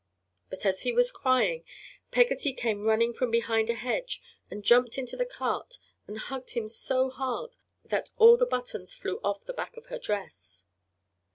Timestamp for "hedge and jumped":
3.75-4.97